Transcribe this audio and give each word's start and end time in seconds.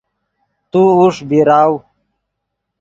تو 0.71 0.81
اوݰ 0.97 1.15
بیراؤ 1.29 1.73